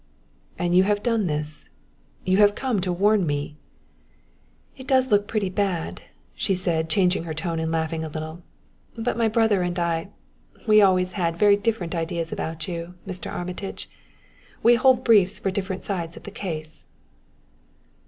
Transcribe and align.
"And 0.57 0.75
you 0.75 0.81
have 0.85 1.03
done 1.03 1.27
this 1.27 1.69
you 2.23 2.37
have 2.37 2.55
come 2.55 2.81
to 2.81 2.91
warn 2.91 3.23
me" 3.27 3.55
"It 4.75 4.87
does 4.87 5.11
look 5.11 5.27
pretty 5.27 5.51
bad," 5.51 6.01
she 6.33 6.55
said, 6.55 6.89
changing 6.89 7.25
her 7.25 7.35
tone 7.35 7.59
and 7.59 7.71
laughing 7.71 8.03
a 8.03 8.09
little. 8.09 8.41
"But 8.97 9.15
my 9.15 9.27
brother 9.27 9.61
and 9.61 9.77
I 9.77 10.09
we 10.65 10.81
always 10.81 11.11
had 11.11 11.37
very 11.37 11.55
different 11.55 11.93
ideas 11.93 12.31
about 12.31 12.67
you, 12.67 12.95
Mr. 13.07 13.31
Armitage. 13.31 13.87
We 14.63 14.73
hold 14.73 15.03
briefs 15.03 15.37
for 15.37 15.51
different 15.51 15.83
sides 15.83 16.17
of 16.17 16.23
the 16.23 16.31
case." 16.31 16.83